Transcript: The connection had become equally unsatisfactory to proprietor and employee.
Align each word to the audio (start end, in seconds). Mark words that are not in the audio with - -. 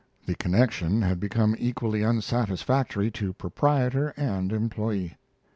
The 0.25 0.33
connection 0.33 1.03
had 1.03 1.19
become 1.19 1.55
equally 1.59 2.03
unsatisfactory 2.03 3.11
to 3.11 3.33
proprietor 3.33 4.15
and 4.17 4.51
employee. 4.51 5.15